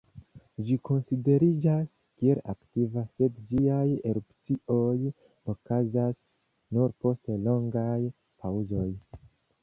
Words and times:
Ĝi 0.67 0.75
konsideriĝas 0.89 1.91
kiel 2.21 2.39
aktiva, 2.53 3.03
sed 3.19 3.35
ĝiaj 3.51 3.83
erupcioj 4.11 5.11
okazas 5.53 6.23
nur 6.79 6.95
post 7.05 7.31
longaj 7.49 7.99
paŭzoj. 8.45 8.87